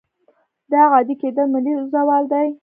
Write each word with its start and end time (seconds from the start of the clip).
دا 0.71 0.81
عادي 0.93 1.15
کېدل 1.21 1.47
ملي 1.53 1.73
زوال 1.93 2.23
دی. 2.31 2.47